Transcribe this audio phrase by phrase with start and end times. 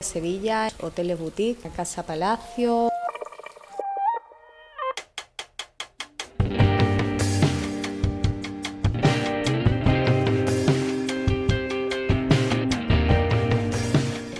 [0.00, 2.88] Sevilla, hoteles boutique, Casa Palacio.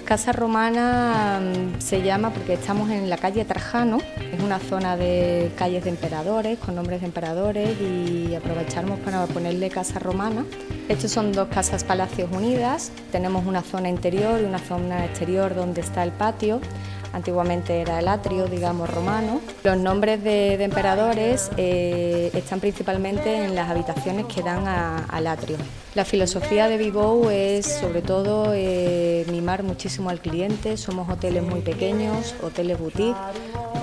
[0.08, 3.98] Casa Romana mm, se llama porque estamos en la calle Trajano,
[4.32, 9.68] es una zona de calles de emperadores, con nombres de emperadores y aprovechamos para ponerle
[9.68, 10.46] Casa Romana.
[10.88, 15.82] Estos son dos casas palacios unidas, tenemos una zona interior y una zona exterior donde
[15.82, 16.62] está el patio.
[17.12, 19.40] Antiguamente era el atrio, digamos, romano.
[19.64, 25.56] Los nombres de, emperadores eh, están principalmente en las habitaciones que dan al atrio.
[25.94, 30.76] La filosofía de Vivou es sobre todo eh, mimar muchísimo al cliente.
[30.76, 33.16] Somos hoteles muy pequeños, hoteles boutique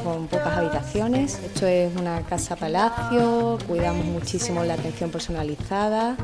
[0.03, 1.39] con pocas habitaciones.
[1.43, 6.15] Esto es una casa palacio, cuidamos muchísimo la atención personalizada.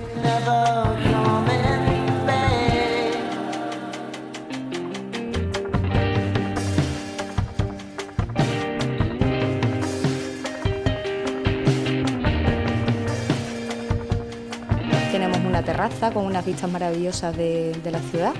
[15.21, 18.33] Tenemos una terraza con unas vistas maravillosas de, la ciudad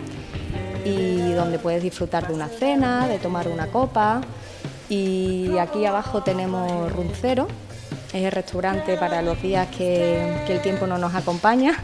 [0.83, 4.21] y donde puedes disfrutar de una cena, de tomar una copa.
[4.89, 7.47] Y aquí abajo tenemos Runcero,
[8.11, 11.77] es el restaurante para los días que, el tiempo no nos acompaña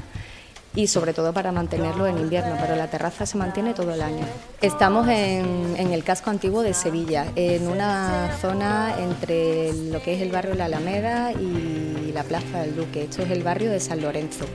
[0.74, 4.26] y sobre todo para mantenerlo en invierno, pero la terraza se mantiene todo el año.
[4.62, 10.24] Estamos en, en, el casco antiguo de Sevilla, en una zona entre lo que es
[10.24, 13.04] el barrio La Alameda y la Plaza del Duque.
[13.04, 14.46] Esto es el barrio de San Lorenzo.